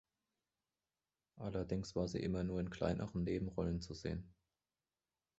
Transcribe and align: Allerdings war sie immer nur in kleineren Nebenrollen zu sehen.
Allerdings 1.35 1.95
war 1.95 2.07
sie 2.07 2.17
immer 2.23 2.43
nur 2.43 2.59
in 2.59 2.71
kleineren 2.71 3.23
Nebenrollen 3.23 3.81
zu 3.81 3.93
sehen. 3.93 4.33